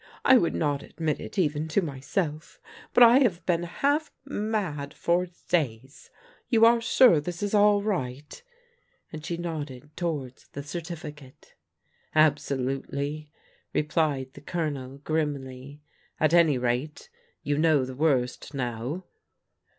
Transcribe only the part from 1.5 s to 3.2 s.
to myself, but I